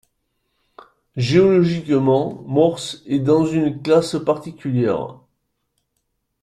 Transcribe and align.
Géologiquement, 1.15 2.41
Mors 2.47 2.79
est 3.05 3.19
dans 3.19 3.45
une 3.45 3.83
classe 3.83 4.15
particulière. 4.19 5.19